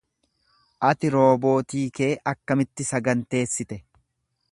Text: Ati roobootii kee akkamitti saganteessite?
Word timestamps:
Ati 0.91 1.11
roobootii 1.15 1.83
kee 1.99 2.09
akkamitti 2.31 2.87
saganteessite? 2.93 3.79